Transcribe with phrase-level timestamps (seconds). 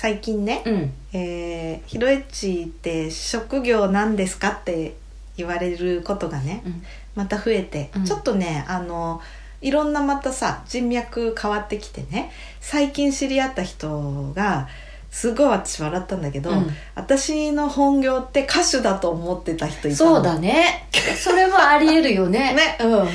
[0.00, 0.92] 最近ね、うん。
[1.12, 4.94] えー、ヒロエッチって職業なんですかって
[5.36, 6.82] 言われることがね、うん。
[7.16, 8.04] また増えて、うん。
[8.04, 9.20] ちょっとねあの
[9.60, 12.30] いろんなまたさ人脈変わってきてね
[12.60, 14.68] 最近知り合った人が
[15.10, 16.66] すごい私笑ったんだけど、うん。
[16.94, 20.14] 私の本業って歌手だと思ってた人いたの。
[20.14, 20.88] そうだね。
[21.16, 22.54] それもありえるよね。
[22.78, 23.08] ねうん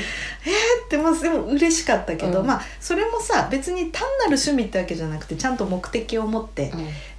[0.89, 2.47] でもでも嬉しかったけど、うん。
[2.47, 6.71] まあそれもさ別に単なる趣味ってわけじゃなくてちゃんと目的を持って、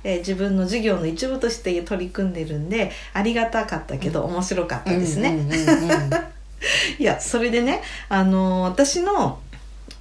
[0.03, 5.31] えー自分の事業の一部として取り組んでるんでありがたかったけど、面白かったですね。
[5.31, 6.35] うんうんうんうん。
[6.99, 9.39] いやそれでねあの私の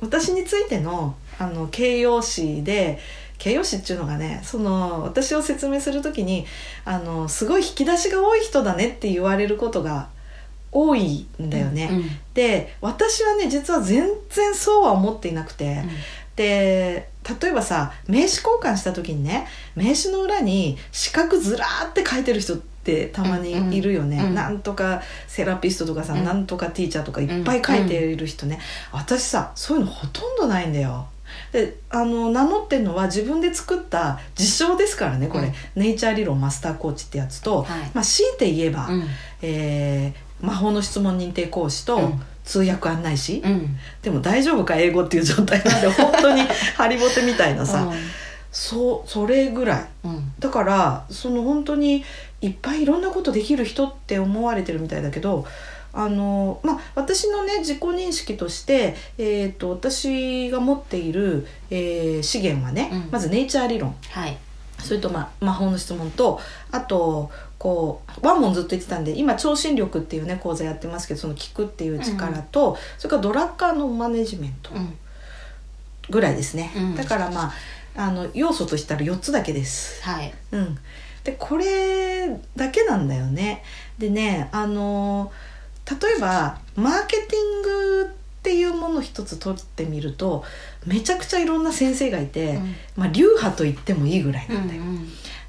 [0.02, 3.00] 私についてのあの形容詞で
[3.38, 6.46] 形容詞っていうのがねその私を説明する時に
[6.86, 10.10] あのすごい引き出しが多い人だねって言われることが
[10.74, 11.90] 多いんだよね。
[11.92, 15.84] うんで私はね実は全然そうは思っていなくて、
[16.36, 17.10] で
[17.42, 24.26] 例えばさ名刺交換した時にね名刺の裏に四角ずらーって書いてる人ってたまにいるよね、うん。
[24.26, 26.24] うんなんとかセラピストとかさ、うん。
[26.24, 28.60] なんとかティーチャーとかいっぱい書いている人ね、
[28.92, 31.08] 私さそういうのほとんどないんだよ。
[31.52, 35.54] であの名乗ってるのは自分で作った実証ですからねこれ、うん。
[35.76, 37.92] ネイチャー理論マスターコーチってやつと、はい。
[37.94, 39.04] まあ、強いて言えば、うん。
[39.44, 42.22] えー魔法の質問認定講師とうん。
[42.44, 43.78] 通訳案内士、うん。
[44.02, 46.42] でも大丈夫か英語っていう状態なんで 本当に
[46.76, 47.94] ハリボテみたいなさ、う
[48.52, 50.08] そうそれぐらい。
[50.08, 50.34] んうん。
[50.40, 52.04] だからその本当に
[52.42, 55.46] いっぱいいろんなことできる人って思われてるみたいだけど
[55.94, 63.08] あのまあ私のね自己認識として、えー、と私が持っている、えー資源はね、うん。
[63.10, 63.96] まずネイチャー理論。
[64.10, 64.38] はい。
[64.80, 66.42] それと、まあ、魔法の質問と
[66.72, 67.32] あと
[67.64, 74.98] こうワンモンずっと言ってたんで今超心力っていうね講座やってますけどその聞くっていう力と、それからドラッカーのマネジメントうん。
[76.10, 76.96] ぐらいですね、うん。
[76.98, 77.54] だからまあ
[77.96, 80.04] あの要素としたら4つだけです。
[80.04, 80.34] はい。
[80.52, 80.78] うん、
[81.24, 83.64] でこれだけなんだよね。
[83.98, 85.32] でねあの
[85.90, 90.44] 例えばマーケティングっていうもの一つ取ってみると
[90.86, 92.76] めちゃくちゃいろんな先生がいて、うん。
[92.98, 94.84] まあ、流派と言ってもいいぐらいなんだよ。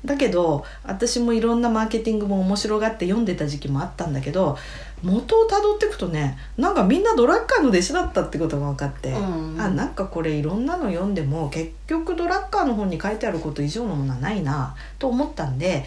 [0.05, 4.59] だけど私もいろんなマーケティングも面白がって読んでた時期もあったんだけど
[5.03, 9.61] 元をたどっていくとねなんかみんなドラッカーの弟子だったってことが分かって、うん。
[9.61, 15.85] あなんかこれいろんなの読んでも結局ドラッカーの本に書いてあること以上のものはないなと思ったんで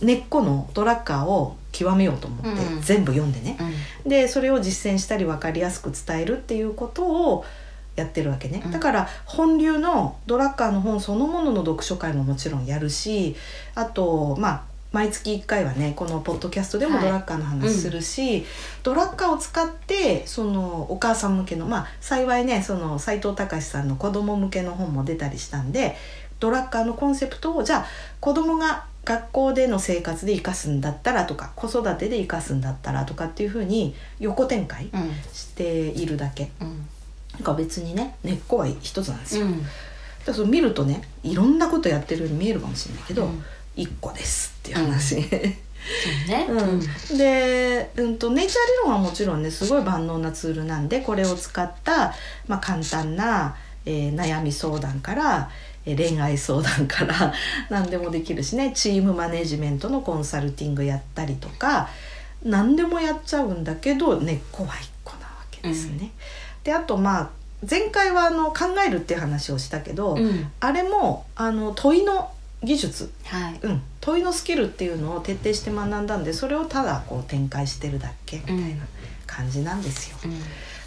[0.00, 2.80] 根っこのドラッカーを極めようと思って、うん。
[2.80, 3.58] 全部読んでね。
[4.04, 4.10] うん。
[4.10, 7.44] でそれを実践したり分かりやすく伝えるっていうことを
[7.96, 8.70] やってるわけね、うん。
[8.70, 13.36] だから本流のドラッカーの本そのものの読書会ももちろんやるし
[13.74, 14.62] あとまあ
[14.92, 17.04] 毎月1回はねこのポッドキャストでもはい。
[17.04, 18.44] ドラッカーの話するし、
[18.84, 25.96] ドラッカーを使ってそのお母さん向けのまあ幸いねその斎藤隆さんの子供向けの本も出たりしたんで
[26.38, 27.86] ドラッカーのコンセプトをじゃあ
[28.20, 35.10] 子供が学校での生活で生かすんだったらとか子育てで生かすんだったらとかっていうふうに横展開うん。
[35.32, 36.50] しているだけ。
[36.60, 36.88] うん
[37.34, 39.62] なんか別にね根っこは一つなんですよ、うん。
[39.62, 39.72] だか
[40.26, 43.44] らそれ見るとねいろんなことやってるように見えるかもしれないけど、うん。
[43.76, 46.46] 一個ですっていう話、そうね。
[46.48, 47.18] うん。
[47.18, 52.14] で、うん、とネイチャー理論はもちろんねすごい万能なツールなんでこれを使った、
[52.46, 55.50] まあ、簡単な、えー悩み相談から、
[55.84, 57.34] えー恋愛相談から
[57.68, 61.90] 何でもできるしねチームマネジメントのコンサルティングやったりとか
[62.42, 66.10] 何でもやっちゃうんだけど根っこは一個なわけですね。
[66.64, 67.30] であとまあ
[67.68, 70.50] 前回はあの考えるっていう話をしたけど、うん。
[70.60, 72.30] あれもあの問いの
[72.62, 73.12] 技術。
[73.24, 73.60] はい。
[73.62, 78.84] うん、問いのスキルっていうのを徹底して学んだんでそれをただこう展開してるだけみたいな
[79.26, 80.40] 感じなんですよ、うん。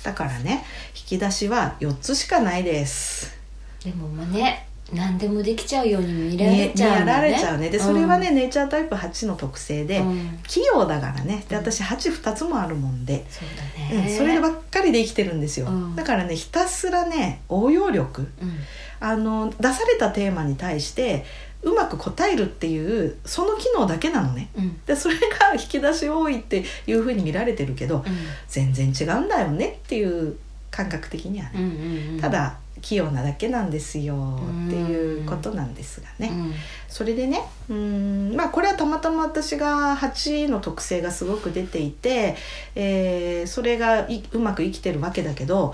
[0.04, 0.64] だからね
[0.96, 3.36] 引き出しは4つしかないです。
[3.84, 7.06] でもまあね何でもできちゃうように見ら見れちゃうね。
[7.06, 7.70] られちゃうね。
[7.70, 10.40] でそれはね、ネイチャータイプ8の特性で、うん。
[10.48, 11.46] 器用だからね。
[11.50, 13.56] で私82つもあるもんで、そううん
[13.96, 15.96] だねそればっかりで生きてるんですよ、うん。
[15.96, 18.22] だからねひたすらね応用力。
[18.42, 18.60] うん。
[19.00, 21.26] あの出されたテーマに対して
[21.62, 24.50] うまく答えるっていうその機能だけなのね。
[24.58, 24.80] うん。
[24.86, 28.04] でそれが引き出し多いっていうふうに見られてるけどうん。
[28.48, 30.38] 全然違うんだよねっていう
[30.72, 32.22] 感覚的にはね、うんうんうん。
[32.22, 36.54] ただ器用なだけなんですよっていうことなんですがね、うん。
[36.88, 42.36] それでねうんまあこれはたまたま私が8の特性がすごく出ていて、
[42.76, 45.74] えーそれがいうまく生きてるわけだけど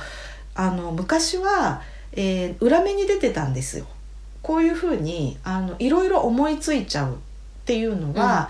[0.56, 1.82] あの昔は、
[2.14, 3.86] えー裏目に出てたんですよ。
[4.42, 7.16] こういうふうにあのいろいろ思いついちゃうっ
[7.66, 8.50] ていうのは、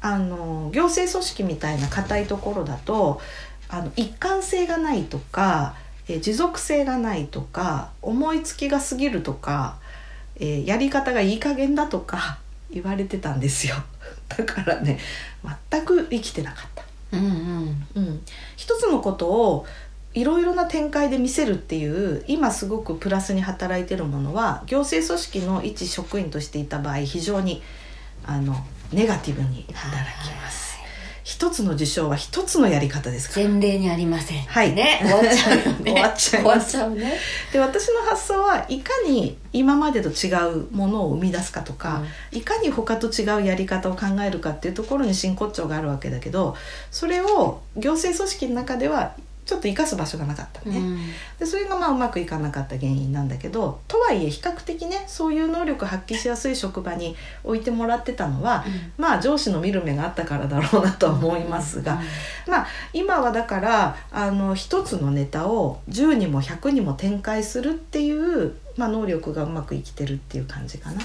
[0.00, 3.20] あの行政組織みたいな硬いところだと
[3.68, 5.74] あの一貫性がないとか、
[6.08, 9.78] えー持続性がないとか思いつきが過ぎるとか、
[10.36, 12.38] えーやり方がいい加減だとか
[12.70, 13.76] 言われてたんですよ
[14.28, 14.98] だからね
[15.70, 16.84] 全く生きてなかった。
[17.10, 18.20] うんうんうん、
[18.56, 19.66] 一つのことを
[20.12, 27.62] いろいろな展開で見せるっていう今すごくプラスに働いてるものは行政組織の一職員としていた場合非常に
[28.26, 28.54] あの
[28.92, 30.67] ネガティブに働きます。
[31.28, 33.46] 一つの事象は一つのやり方ですから。
[33.46, 34.38] 前例にありません。
[34.44, 34.72] はい。
[34.72, 34.98] ね。
[35.02, 35.84] 終わっちゃうよね。
[35.92, 36.70] 終わっちゃいます。
[36.70, 37.18] 終わっちゃうね。
[37.52, 42.02] で私の発想はいかに今までと違うものを生み出すかとか、
[42.32, 46.56] いかに他と違うやり方を考えるかっていうところに真骨頂があるわけだけど
[46.90, 49.12] それを行政組織の中では
[49.48, 50.98] ちょっと生かす場所がなかったね、うん。
[51.38, 58.66] でそれがまあうまくいかなかった原因なんだけどとはいえ比較的ねそういう能力発揮しやすい職場に置いてもらってたのは、
[58.98, 61.98] まあ上司の見る目があったからだろうなとは思いますが、
[62.46, 71.00] まあ今はだからあの一つのネタを10にも100にも展開するっていう、まあ、能力がうまく生きてるっていう感じかな。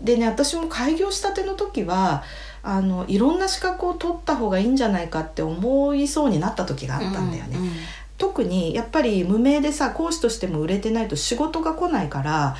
[0.00, 2.22] でね私も開業したての時は
[2.64, 7.58] あのいろんな資格を取った方がいいんじゃないかって思いそうになった時があったんだよね。
[7.58, 7.70] うん
[8.16, 12.56] 特にやっぱり無名でさ講師としても売れてないと仕事が来ないから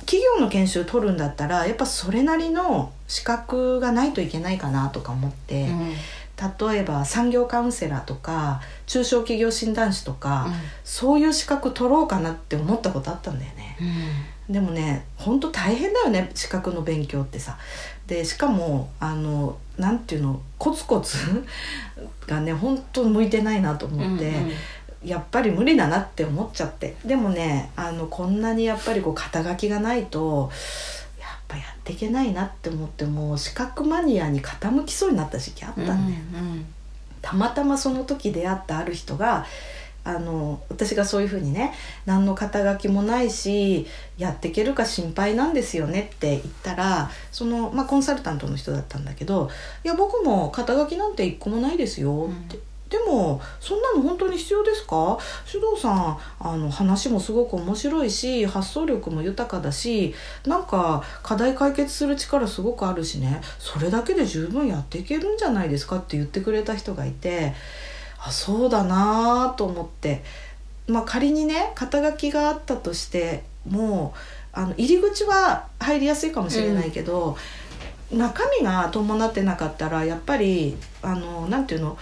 [0.00, 5.92] 企業の研修取るんだったらやっぱそれなりの資格がないといけないかなとか思って、うん
[6.40, 10.48] 例えば産業カウンセラーとか中小企業診断士とか、
[10.84, 13.76] そういう資格取ろうかなって思ったことあったんだよね。
[14.48, 14.54] うん。
[14.54, 17.58] でもね本当大変だよね資格の勉強ってさ。
[18.06, 21.44] でしかもあのなんていうのコツコツ
[22.26, 24.52] がね本当向いてないなと思って、うんうん。
[25.04, 26.96] やっぱり無理だなって思っちゃって。
[27.04, 30.50] でもねあのこんなにやっぱりこう肩書きがないと
[31.50, 35.98] ぱやっていけないなって思ってもう資格マニアに傾きそうになった時期あったんだよ、
[36.34, 36.66] うん
[37.22, 39.44] たまたまその時出会ったある人が
[40.02, 41.74] あの私がそういうふうにね
[42.06, 43.86] 何の肩書きもないし
[44.16, 49.50] やっていけるか心配なんですよねって言ったらその、まあ、コンサルタントの人だったんだけど
[49.84, 52.69] 「いや僕も肩書きなんて一個もないですよ」って。
[52.90, 55.16] でもそんなの本当に必要ですか？
[55.50, 60.12] 首藤さんあの話もすごく面白いし発想力も豊かだし
[60.44, 63.40] なんか課題解決する力すごくあるしね。
[63.60, 65.98] それだけで十分やっていけるんじゃないですか？
[65.98, 67.54] って言ってくれた人がいて
[68.18, 70.24] あそうだなと思って、
[70.88, 74.14] まあ、仮にね肩書きがあったとしても
[74.52, 77.36] あの入り口は入りやすいかもしれないけど、
[78.12, 81.96] 中身が伴ってなかったらやっぱりあのなんていうの？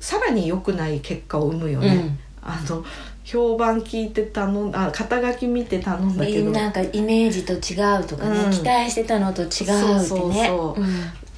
[0.00, 1.88] さらに良くない結果を生むよね。
[1.88, 2.18] うん。
[2.42, 2.84] あの
[3.24, 6.50] 評判聞いて頼んあ肩書き見て頼んだけど。
[6.50, 8.50] なんかイメージと違うとかね、うん。
[8.50, 9.66] 期待してたのと違うってね。
[9.66, 10.82] そうそうそう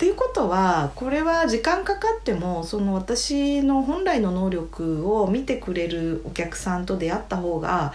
[0.00, 7.92] っていうことはこれは時間かかってもその私の本来の能力を見てくれるお客さんと出会った方が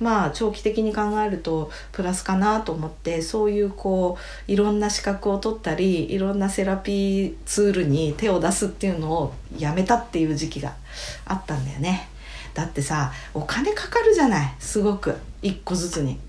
[0.00, 10.74] まあ長期的に考えるとプラスかなと思ってそういうこういろんな資格を取ったりいろんなセラピーツールに手を出すっていうのをやめたっていう時期が
[11.26, 12.08] あったんだよね。
[12.54, 16.25] だってさお金かかるじゃないすごく一個ずつに。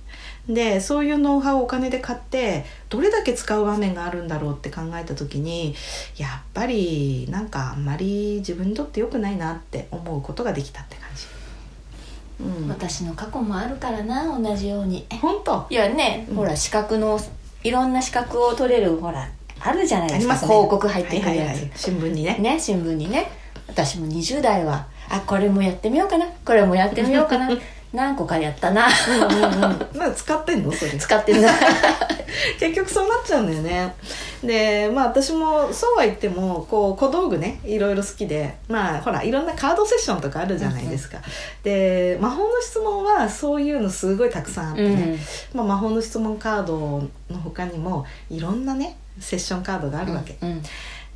[0.50, 5.76] でそういうノウハウをお金で買ってどれだけ使う場面があるんだろうって考えた時に
[6.16, 11.26] やっぱりなんかあんまり自分にとって良くないなって思うことができたって感じ。
[12.40, 15.06] うん、私の過去もあるからな同じように。
[15.22, 15.66] 本当？
[15.70, 16.36] いやね、うん。
[16.36, 17.20] ほら資格の
[17.64, 19.28] いろんな資格を取れるほら
[19.60, 20.34] あるじゃないですか。
[20.36, 20.40] ね。
[20.40, 21.72] 広告入ってくるやつ、はいはいはい。
[21.76, 22.38] 新聞にね。
[22.38, 23.32] ね新聞にね。
[23.68, 27.50] 私も20代はあこれもやってみようかなこれもやってみようかな
[27.98, 28.88] 何個かやったな。
[28.88, 30.92] うんうん使ってんのそれ？
[30.92, 31.50] 使ってるな。
[32.60, 33.96] 結局そうなっちゃうんだよね。
[34.44, 41.18] でまあ私もそうは言ってもこう小道具ねいろいろ好きでまあほらいろんなカードセッションとかあるじゃないですか、
[41.64, 45.18] で魔法の質問はそういうのすごいたくさんあってね、
[45.56, 46.78] まあ、魔法の質問カード
[47.32, 50.62] の他にもいろんなねセッションカードがあるわけ、うん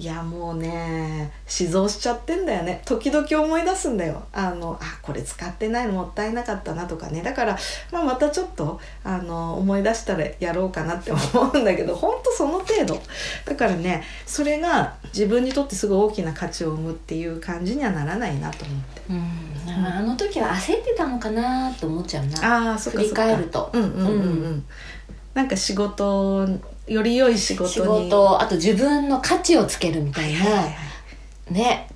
[0.02, 2.82] いやもうね死蔵しちゃってんだよね。
[2.86, 4.24] 時々思い出すんだよ。
[4.34, 7.22] あのあこれ使ってないのもったいなかったなとかね。
[7.22, 7.56] だから、
[7.92, 13.00] まあ、またちょっとあの思い出したらやろうかなって思うんだけどほんとその程度。
[13.46, 19.02] だからねそれが自分にとってすごい大きな価値を生むっていう感じにはならないなと思って。
[19.08, 22.72] うん、あの時は焦ってたのかなと思っちゃうな。
[22.72, 23.02] ああそっか。
[23.02, 23.70] 振り返ると。
[23.72, 24.16] うんうんうんうん、う
[24.50, 24.66] ん。
[25.36, 26.48] なんか仕事
[26.94, 27.70] より良い仕事に。
[27.70, 31.88] 仕事あと自分の価値をつけるみたいな、はいはいはいね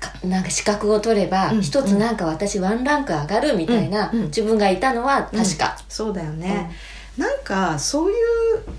[0.00, 4.26] かなんか資格を取ればうん一、つなんか私ワンランク上がるみたいな、うんうん。
[4.26, 6.70] 自分がいたのは確か、そうだよね、
[7.18, 8.16] なんかそういう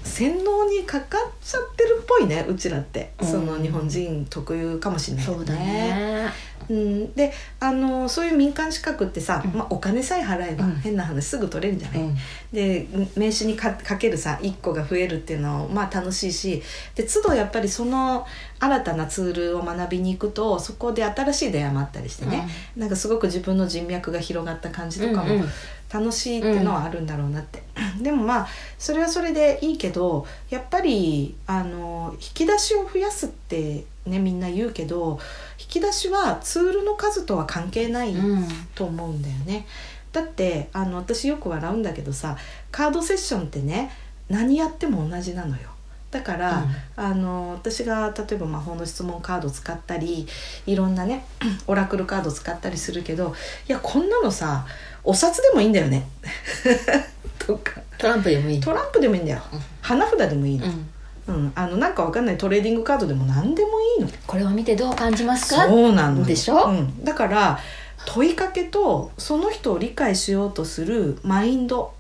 [0.04, 3.28] 洗脳にかかっちゃってるっぽいねうちらって、うん。
[3.28, 6.30] その日本人特有かもしれないよそうだね。
[6.70, 9.52] うん、であのそういう民間資格ってさ、うん。
[9.52, 10.76] まあ、お金さえ払えば、うん。
[10.76, 12.16] 変な話すぐ取れるんじゃない、うん。
[12.54, 16.64] で名刺にかかけるさ1個が増えるっていうのはまあ楽しいし
[16.96, 18.26] で都度やっぱりその
[18.60, 25.50] 新たなツールを学びに行くとそこで新しい出会いもあったりしてね、なんかすごく自分の人脈が広がった感じとかもうんうん
[25.92, 27.64] 楽しいっていうのはあるんだろうなって、
[28.02, 35.20] でもまあそれはそれでいいけどやっぱりあの引き出しを増やすってねみんな言うけど
[35.60, 39.66] 引き出しはツールの数とは関係ないうんと思うんだよね。
[40.12, 42.38] だってあの私よく笑うんだけどさ
[42.72, 43.92] カードセッションってね
[44.28, 45.70] 何やっても同じなのよ。
[46.12, 46.66] だから、
[46.96, 50.28] あの私が例えば魔法の質問カード使ったり
[50.66, 51.24] いろんなね
[51.68, 53.36] オラクルカード使ったりするけど
[53.68, 54.66] いやこんなのさ
[55.04, 56.08] お札でもいいんだよね。
[57.40, 57.82] とか。
[57.98, 59.42] トランプでもいいトランプでもいいんだよ。
[59.52, 59.60] うん。
[59.82, 60.90] 花札でもいいの、うん。
[61.28, 61.52] うん。
[61.56, 64.10] あのなんかわかんないトレーディングカードでも何でもいいの。
[64.26, 65.68] これを見てどう感じますか？
[65.68, 66.24] そうなの。
[66.24, 66.66] でしょ？
[66.66, 67.60] うん、だから
[68.06, 71.94] 問いかけとその人を理解しようとするマインド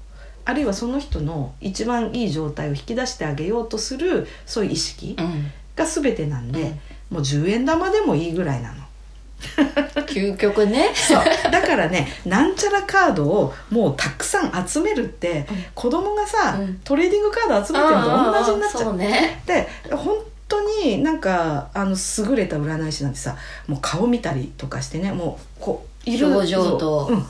[0.45, 5.51] あるいはその人の一番いい状態を引き出してあげようとするそういう意識うん。
[5.75, 6.67] が全てなんで、うん。
[6.67, 8.83] もう10円玉でもいいぐらいなの。
[10.07, 10.89] 究極ね。
[10.93, 11.23] そう。
[11.51, 15.65] だからねなんちゃらカードをもうたくさん集めるって、うん。
[15.73, 16.79] 子供がさ、うん。
[16.83, 19.41] トレーディングカード集めてるのと同じになっちゃそううね。
[19.45, 20.15] で本
[20.47, 23.35] 当になんかあの優れた占い師なんてさ
[23.67, 26.27] もう顔見たりとかしてねもうこういる。
[26.27, 27.07] 表情と。
[27.09, 27.25] うん、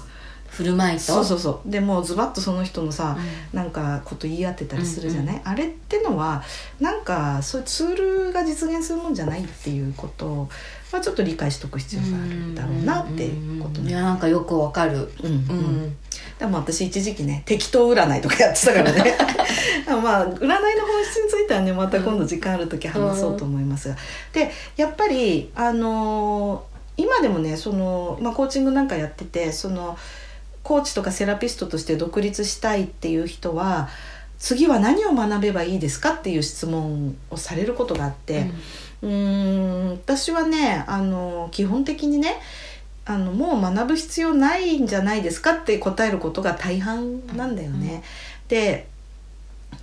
[0.59, 1.03] 振る舞いと？
[1.03, 1.71] そうそうそう。
[1.71, 3.17] でもうズバッとその人のさ、
[3.53, 6.43] うなんかこと言い合ってたりするじゃない、うんあれってのは
[6.81, 7.95] なんかそういうツー
[8.27, 10.49] ルが実現するもんじゃないっていうこと
[10.91, 13.29] はちょっと理解しとく必要があるんだろうなって
[13.63, 13.91] ことね。
[13.91, 15.09] いやなんかよくわかる。
[15.23, 15.35] うんううん。
[15.87, 15.97] ん
[16.37, 19.17] でも私一時期ね適当占いとかやってたからね。
[19.87, 23.95] まあ占いの本質についてはねまた今度時間ある時話そうと思いますが、
[24.33, 29.97] でやっぱりあのー今でもねその、まあ、コーチングなんかやっててその
[30.63, 33.89] コーチとかセラピストとして独立したいっていう人は
[34.37, 38.49] 次は何を学べばいいですかっていう質問をされることがあって、
[39.01, 42.39] うーん私はねあの基本的にね
[43.05, 48.03] あのもう学ぶ必要ないんじゃないですかって答えることが大半なんだよね。
[48.47, 48.87] で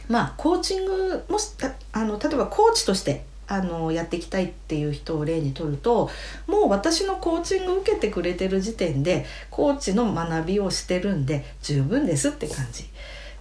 [0.08, 6.10] まあコーチングもしたあの例えばコーチとしてあのやっていきたいっていう人を例にとると
[6.46, 12.84] もう私のコーチング受けてくれてる時点でコーチの学びをしてるんで十分ですって感じ。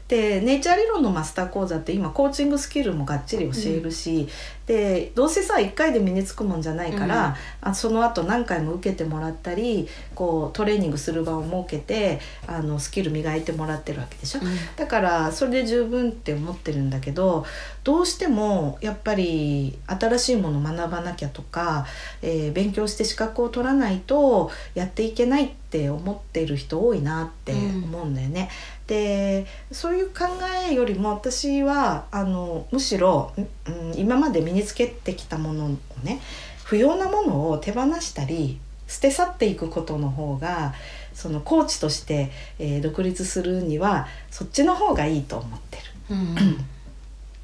[0.07, 4.27] でネイチャー理論のマスター講座って今コーチングスキルもがっちり教えるし、
[4.65, 14.39] でどうせさ1回で身につくもんじゃないから、あその後何回も受けてもらったりこうトレーニングする場を設けてあのスキル磨いてもらってるわけでしょ？
[14.75, 17.45] だからそれで十分って思ってるんだけど
[17.83, 21.85] どうしてもやっぱり新しいものを学ばなきゃとか、
[22.21, 28.49] えー勉強して資格を取らないとやっていけないって思ってる人多いなって思うんだよね。
[28.87, 30.25] でそういう考
[30.69, 33.41] えよりも私はあのむしろ、う
[33.71, 35.69] ん、今まで身につけてきたものを
[36.03, 36.21] ね
[36.63, 40.73] 不要なものを手放したり捨て去っていくことの方が
[41.13, 45.83] そのコーチとして、えー独立するにはそっちの方がいいと思ってる。
[46.11, 46.65] うん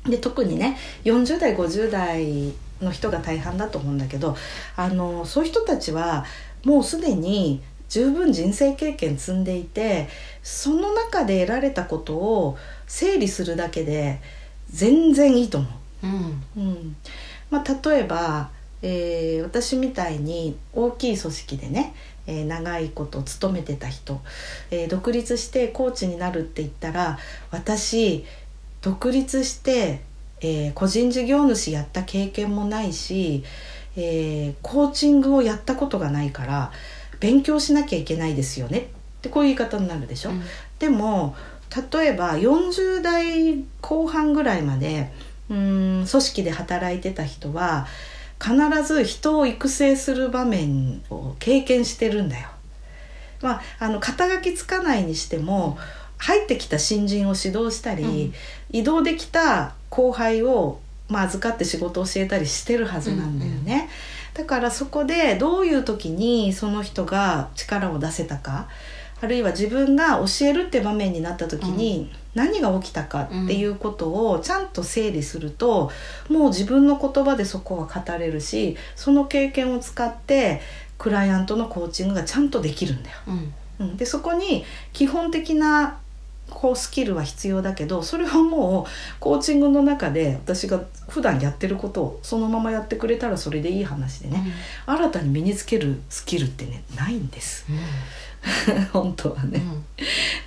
[0.10, 4.36] で特にね40代50代の人が大半だと思うんだけど
[4.76, 6.26] あのそういう人たちは
[6.64, 10.08] もうすでに十分人生経験積んでいて
[10.42, 14.22] その中で得られたことを整理するだけで
[14.72, 15.72] 全然いいと思う。
[16.04, 16.44] うん。
[16.58, 16.96] うん。
[17.50, 18.50] まあ、例えば、
[18.84, 21.94] えー私みたいに大きい組織でね、
[22.26, 24.20] えー長いこと勤めてた人、
[24.72, 27.20] えー独立してコーチになるって言ったら
[27.52, 28.26] 私
[28.82, 30.02] 独立して、
[30.42, 33.44] えー個人事業主やった経験もないし、
[33.96, 36.72] えーコーチングをやったことがないから
[37.20, 38.80] 勉強しなきゃいけないですよね。
[38.80, 38.82] っ
[39.22, 40.32] てこういう言い方になるでしょ。
[40.80, 41.36] でも
[41.94, 45.12] 例えば40代後半ぐらいまで
[45.52, 47.86] うーん組織で働いてた人は
[48.42, 52.48] 必ず人を育成する場面を経験してるんだよ。
[53.42, 55.78] まあ、あの肩書きつかないにしても
[56.18, 58.34] 入ってきた新人を指導したり、うん、
[58.80, 60.80] 移動できた後輩を、
[61.10, 63.60] まあ、預かって仕事を教えたりしてるはずなんだよね。
[64.36, 68.68] うんうん、だからそこでどういう時にその人が力を出せたか
[69.22, 75.92] あるいは自分が教えるって場面になった時に何が起きたかっていうことをちゃんと整理すると、
[76.30, 80.62] もう自分の言葉でそこは語れるしその経験を使って
[80.98, 83.18] クライアントのコーチングがちゃんとできるんだよ。
[83.80, 84.64] うん、でそこに
[84.94, 85.98] 基本的な
[86.50, 94.44] こうスキルは必要だけどそれはもうコーチングの中で私が普段やってることをそのままやってくれたらそれでいい話でね、
[94.88, 97.66] うん、新たに身につけるスキルってねないんです。
[98.68, 99.86] う ん本当はね、うん、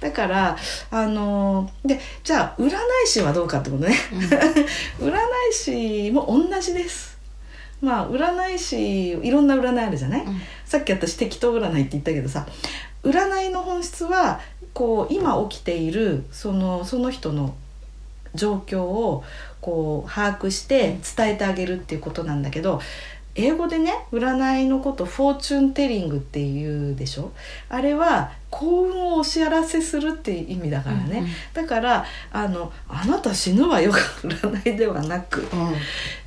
[0.01, 0.57] だから
[0.91, 2.73] あのでじゃあ占い
[3.07, 4.19] 師はどうかってことね、うん、
[5.09, 5.17] 占
[5.51, 7.15] い師も同じです。
[7.81, 12.47] まあ占い師いろんな占いあるじゃない、うん、さっき私適当占いって言ったけどさ
[13.03, 14.41] 占いの本質は
[14.73, 17.55] こう今起きているそのその人の
[18.35, 19.23] 状況を
[19.61, 22.81] こう把握して伝えてあげるっていうことなんだけど
[23.37, 27.33] 英語でね占いのことフォーチュンテリングっていうでしょ？
[27.69, 35.49] あれは幸運をお知らせするっていう意味だからね、うんうん、だからあの「あなた死ぬわよ」が占いではなく、うん、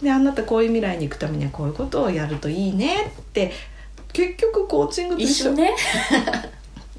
[0.03, 3.53] で「あなたこういう未来に行くためにはこういうことをやるといいね」って
[4.11, 5.73] 結局コーチングと一緒ね。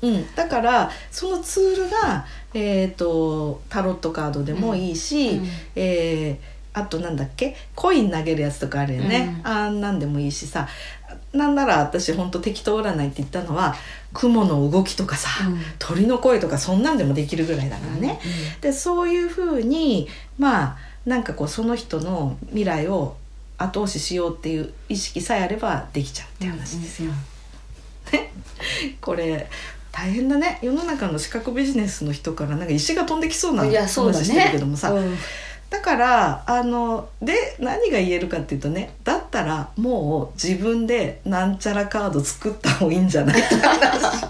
[0.00, 2.24] うん、だからそのツールが、
[2.54, 7.56] えーと、タロットカードでもいいし、うんうん、えーあとなんだっけ？
[7.74, 10.68] コイン投げるやつとかあるよね、うん、あんなんでもいいしさ。
[11.32, 13.74] なんなら私ほんと適当占いって言ったのは
[14.14, 18.20] 雲の動きとかさ、うん、鳥の声とかそんなんでもできるぐらいだからね。
[18.24, 20.08] うんうん、でそういうふうに
[20.38, 23.16] まあなんかこうその人の未来を
[23.58, 27.10] 後押ししようっていう意識さえあればできちゃうって話ですよ。
[28.12, 28.32] ね。
[29.00, 29.48] これ
[29.90, 30.58] 大変だね。
[30.62, 34.94] 世の中の資格ビジネスの人からなんか石が飛んできそうな話してるけどもさ、
[35.70, 43.40] だからあので何が言えるかっていうとねだったらもう自分でなんちゃらカード作った方がいいんじゃない？
[43.40, 44.26] って話。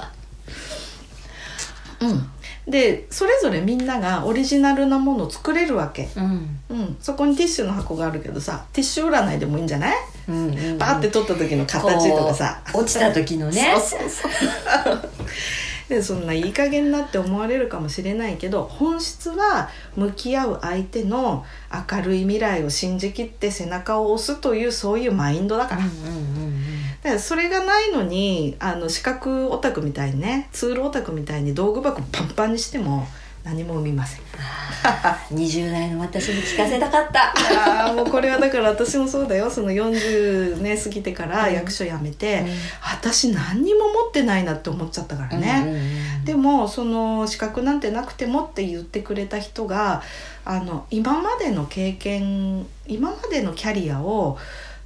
[2.01, 2.31] うん。
[2.71, 9.97] でそれぞれみんながオリジナルなものを作れるわけ、うん、うん、そこにティッシュの箱があるけどさティッシュ占いでもいいんじゃない、
[10.29, 12.61] うんうんうん、バーって取った時の形とかさ。
[12.75, 13.73] 落ちた時のね。
[13.81, 15.11] そうそうそう
[15.89, 21.45] でそんないい加減なって思われるかもしれないけど本質は向き合う相手の
[21.91, 25.85] 明るい未来を信じきって背中を押すというそういうマインドだから。
[25.85, 26.59] うんうんうんうん
[27.03, 33.07] だからそれがないのにあの視覚オタクみたいにねツールオタクみたいに道具箱パンパンにしても
[33.49, 34.21] 何も生みません。
[35.33, 37.35] 20代の私に聞かせたかった。
[37.51, 39.51] いやもうこれはだから私もそうだよ。
[39.51, 42.49] その40年過ぎてから役所辞めて、うん、
[42.83, 50.03] 私何にも持ってないなって思っちゃったからね、うんうんうん、でもその資格なんてなくてもって言ってくれた人が
[50.45, 54.37] あの今までの経験今までのキャリアを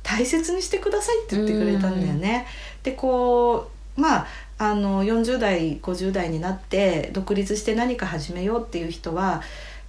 [0.04, 2.46] 大切にしてくださいって言ってくれたんだよね。
[2.84, 4.26] でこうまあ
[4.62, 9.42] あの40代50代になって独立して何か始めようっていう人は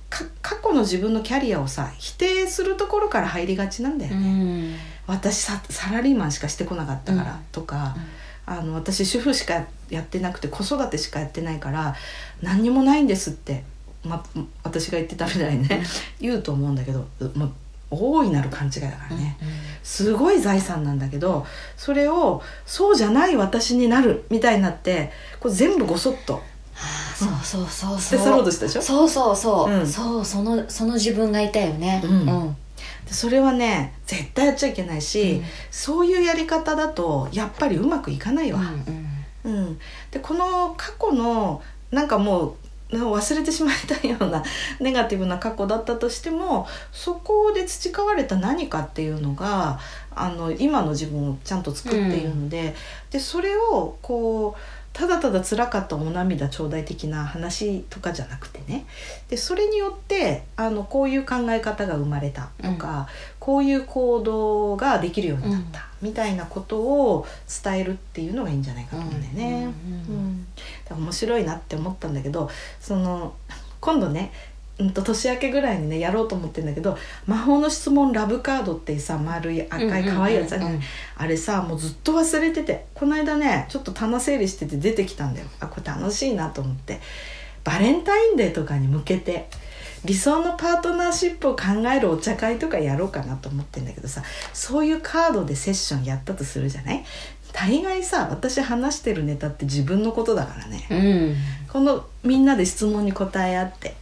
[0.10, 4.76] 過去の自分のキャリアをさ否定するところから入りがちなんだよね。
[5.06, 7.96] 私サラリーマンしかしてこなかったからとか、
[8.48, 11.96] うん、あの私主婦しかやってなくて子育てしかやってないから
[12.42, 13.64] 何にもないんですって、
[14.04, 14.24] ま、
[14.64, 15.84] 私が言ってたみたいにね、
[16.20, 17.06] 言うと思うんだけど、
[17.36, 17.52] ま、
[17.94, 19.54] 大いなる勘違いだからね、うんうん、
[19.84, 21.46] すごい財産なんだけど
[21.78, 26.42] それをそうじゃない私になるみたいになってこれ全部ごそっと。
[27.16, 28.00] そうそうそうそう。
[28.00, 28.82] 捨て去ろうとしたでしょ？
[28.82, 29.72] そうそうそう。
[29.72, 32.02] うん、そうそのその自分がいたよね。
[32.04, 32.30] うん。
[32.30, 32.58] うん、
[33.06, 38.60] それはね絶対やっちゃいけないし、うん、そういうやり方だとやっぱりうまくいかないわ。
[39.46, 39.80] うん、うん、
[40.12, 42.56] でこの過去のなんかもう
[43.00, 44.44] 忘れてしまいたいような
[44.80, 49.80] ネガティブな過去だったとしてもそこで培われた何かっていうのが
[50.16, 52.74] あの今の自分をちゃんと作っているのでうん、
[53.12, 58.86] でそれをこうただただ辛かったお涙頂戴的な話とかじゃなくてね。
[59.28, 63.06] でそれによってあのこういう考え方が生まれたとか、うん、
[63.40, 67.26] こういう行動ができるようになった、うん、みたいなことを
[67.64, 69.74] 伝えるっていうのがいいんじゃないかと思うんだよね。
[70.10, 70.48] うん
[70.92, 73.34] 面白いなって思ったんだけどその
[73.80, 74.32] 今度ね
[74.80, 80.82] うんと年明けぐらいにねやろうと思ってんだけど「魔法の質問ラブカード」ってさ丸い赤い可愛いやつある、うんうん、
[81.18, 85.48] あれさもうずっと忘れててこの間ねちょっと棚整理してて出てきたんだよ。
[85.60, 87.00] あこれ楽しいなと思って。
[87.64, 89.48] バレンタインデーとかに向けて
[90.04, 91.64] 理想のパートナーシップを考
[91.96, 97.06] えるお茶会とかやろうかなと思ってんだけどさそういうカードでセッションやったとするじゃない？
[97.54, 101.36] 大概さ私話してるネタって自分のことだからね、うん。
[101.72, 103.96] このみんなで質問に答え合って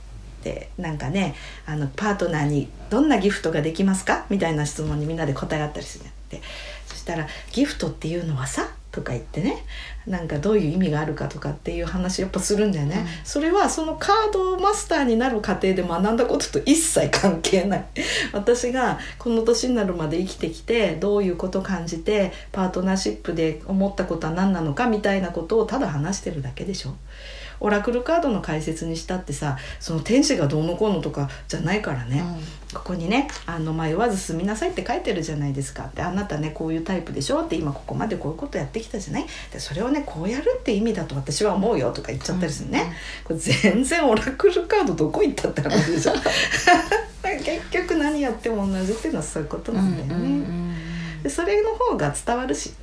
[0.43, 6.41] でなんかねあのパートナーに「どんなギフトができますか?」みたいな質問にみんなで答え合ったりするんで
[6.87, 9.63] そしたら「ギフトっていうのはさ」とか言ってね。
[10.07, 13.25] なんかどういう意味があるかとかっていう話やっぱするんだよね、うん。
[13.25, 17.85] それはそのカードマスターになる過程で学んだことと一切関係ない。
[18.33, 26.95] 私がこの年になるまで生きてきてどういうことを感じてパートナーシップで思ったことは何なのかみたいなことをただ話してるだけでしょ。
[27.61, 32.23] オラクルカードの解説にしたってさその天使がどうのこうのとかじゃないからね、
[32.73, 35.83] ここにね「あの迷わず進みなさい」って書いてるじゃないですか。
[35.83, 39.25] ってあなたねこういうタイプでしょって今ここまでこういうことやってきたじゃない。
[39.53, 46.13] でそれをねこうやるって意味だと私は思うよとか言っちゃったりするね、これ全然オラクルカードどこ行ったって話でしょ。
[47.43, 50.75] 結局何やっても同じっていうのはそういうことなんだよね、うんうん
[51.23, 52.73] でそれの方が伝わるし。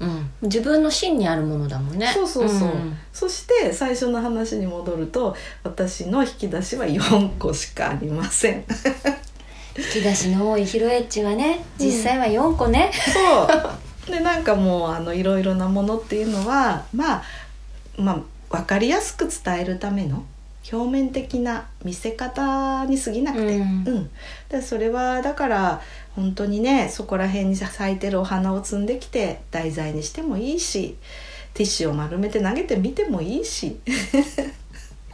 [0.00, 0.08] うん。
[0.08, 2.10] うん自分の芯にあるものだもんね。
[2.12, 8.64] そうそうそう、んそして最初の話に戻ると私の引き出しは4個しかありません。
[9.78, 17.22] 引き出しの多いヒロエッジはね実際は4個ね、そうでなんかもうあのいろいろなものっていうのはまあ
[17.98, 20.24] まあ分かりやすく伝えるための
[20.72, 24.10] 表面的な見せ方に過ぎなくて、うん。
[24.48, 25.80] でそれはだから
[26.14, 30.96] 本当にねそこら辺に咲いてるお花を摘んできて題材にしてもいいし
[31.54, 33.78] ティッシュを丸めて投げてみてもいいし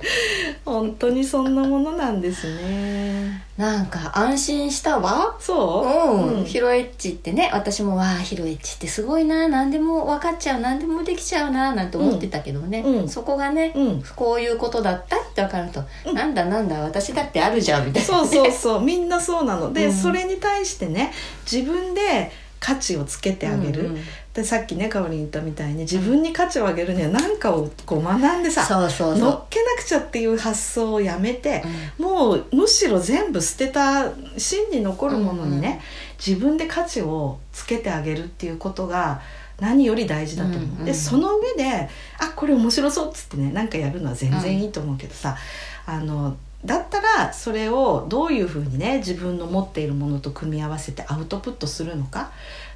[0.65, 3.43] 本当にそんなものなんですね。
[3.57, 5.37] なんか安心したわ。
[5.39, 5.85] そ
[6.27, 6.39] う？
[6.39, 13.09] うん、ヒロエッジってね私もわあヒロエッジってすごいな何でも分かっちゃう何でもできちゃうななんて思ってたけどね、うん。
[13.09, 14.03] そこがね、うん。
[14.17, 16.15] こういうことだったって分かると、うん。
[16.15, 18.81] なんだなんだ私だってあるじゃんみたいな、そうそうそう。
[18.81, 19.73] みんなそうなの。
[19.73, 19.93] で、うん。
[19.93, 21.13] それに対してね
[21.51, 22.33] 自分で
[22.63, 24.03] 価値をつけてあげる、うんうん。
[24.33, 31.65] でさっきねかおりん言ったみたいに自分に価値を上げるには何かをこう学んでさそう乗っけなくちゃっていう発想をやめて、
[31.99, 35.81] もうむしろ全部捨てた真に残るものにね、うんうん
[36.25, 39.21] 自分で価値をつけてあげるっていうことが
[39.59, 45.37] 何より大事だと思う、うんうんでその上で「あこれ面白そう」っつってねなんかやるのは全然いいと思うけどさ、
[45.85, 52.31] あのだったらそれをどういうふうにね自分の持っているものと組み合わせてアウトプットするのか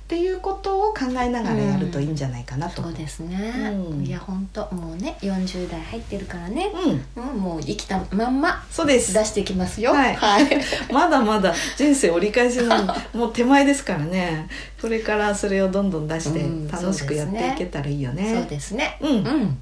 [0.07, 2.81] っていうことを考えながらやるといいんじゃないかなと。
[2.81, 2.95] 思う。
[2.95, 4.05] そうですね、うん。
[4.05, 6.71] いや本当もうね40代入ってるからね、
[7.17, 9.13] うん、うん、もう生きたまんまそうです。
[9.13, 9.93] 出していきますよ。
[9.93, 10.15] はい。
[10.15, 10.49] はい、
[10.93, 14.49] まだまだ人生折り返しなのに もう手前ですからね。
[14.81, 18.33] これからそれをどんどん出してうん楽しくやっていけたらいいよね。
[18.33, 18.99] そうですね。
[19.01, 19.11] うん。
[19.11, 19.59] うん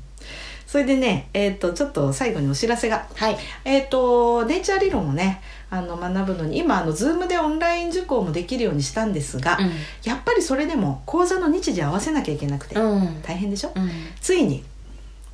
[0.74, 3.36] それでね、えー、とちょっと最後にお知らせが、はい。
[3.64, 9.56] えー、とネイチャー理論をねあの学ぶのに今あの Zoom でオンライン受講もできるようにしたんですが、
[10.02, 13.70] やっぱりそれでも講座の日時合わせなきゃいけなくて、うん、うん大変でしょ？
[13.76, 13.88] うん、
[14.20, 14.64] ついに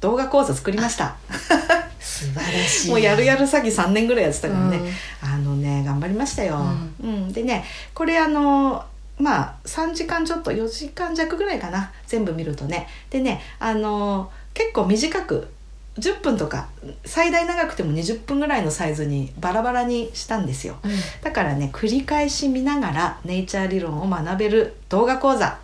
[0.03, 1.17] 動画講座作りました。
[1.99, 2.91] 素晴らしい。
[2.91, 5.27] もうやるやる詐欺3年ぐらいやってたからね、うん。
[5.27, 6.59] あのね頑張りましたよ、
[7.03, 7.33] うん。
[7.33, 8.85] でねこれあの
[9.19, 11.91] まあ3時間ちょっと4時間弱ぐらいかな。
[12.07, 12.87] 全部見るとね。
[13.09, 15.49] でねあの結構短く
[15.99, 16.69] 10分とか
[17.05, 20.77] 最大長くても20分ぐらいのサイズにバラバラにしたんですよ。
[20.83, 20.91] うん。
[21.23, 25.59] だからね繰り返し見ながらネイチャー理論を学べる動画講座。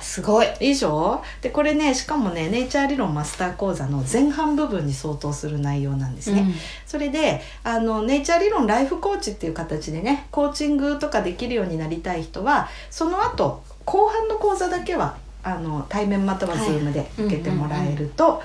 [0.00, 0.46] すごい。
[0.46, 6.46] いいでしょでこれねしかもねネイチャー理論マスター講座の前半部分に相当する内容なんですね、
[6.86, 18.42] それであのネイチャー理論ライフコーチっていう形でねコーチングとかできるようになりたい人はその後後半の講座だけはあの対面または Zoom で受けてもらえると、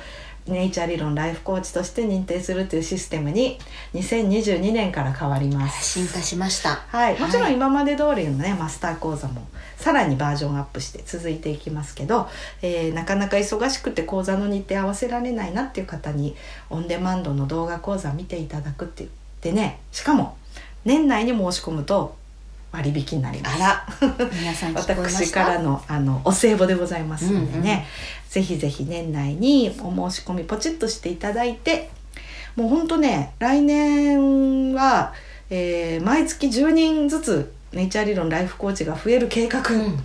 [0.48, 3.58] ネイチャー理論ライフコーチとして認定するというシステムに
[3.94, 6.00] 2022年から変わります。
[6.00, 6.84] 進化しました。
[6.88, 12.28] はい、もちろん今まで通りのねマスター講座もさらにバージョンアップして続いていきますけど、
[12.62, 16.36] えーなかなか忙しくて講座の日程合わせられないなっていう方に
[16.70, 19.10] オンデマンドの動画講座見ていただくって言っ
[19.42, 20.38] てねしかも
[20.84, 22.16] 年内に申し込むと
[22.74, 23.56] 割引になります。
[23.56, 23.86] あら。
[24.34, 27.84] 皆さん私からのあのお歳暮でございますのでね、うんうん。
[28.30, 31.92] ぜひぜひ年内にお申し込みポチッとしていただいて
[32.56, 35.14] もうほんとね来年は、
[35.50, 39.80] えー毎月10人ずつネイチャー理論ライフコーチが増える計画、うん。
[39.80, 39.96] はい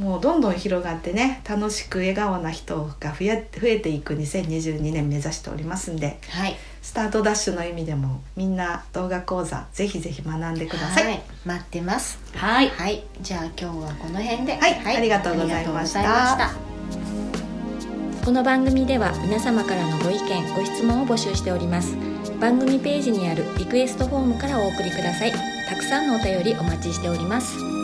[0.00, 6.56] もうどんどん広がってね楽しく笑顔な人が増え増えていく2022年目指しておりますんではい。
[6.80, 11.04] スタートダッシュの意味でもみんな動画講座ぜひぜひ学んでください。
[11.04, 11.22] はい。
[11.44, 12.18] 待ってます。
[12.34, 12.70] はい。
[12.70, 13.04] はい。
[13.20, 14.56] じゃあ今日はこの辺で。
[14.56, 14.96] はい。
[14.96, 16.00] ありがとうございました。
[16.00, 18.24] ありがとうございました。
[18.24, 21.94] この番組では皆様からのご意見ご質問を募集しております。
[22.40, 25.60] 番組ページにあるリクエストフォームからお送りください。
[25.70, 27.79] たくさんのお便りお待ちしております